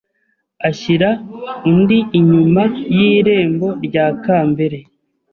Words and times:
ashyira 0.69 1.09
undi 1.71 1.97
inyuma 2.17 2.63
y’irembo 2.95 3.67
rya 3.85 4.05
kambere 4.23 4.77